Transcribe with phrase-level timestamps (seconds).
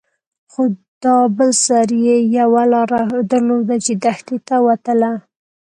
[0.51, 0.63] خو
[1.03, 3.01] دا بل سر يې يوه لاره
[3.31, 5.11] درلوده چې دښتې ته وتله.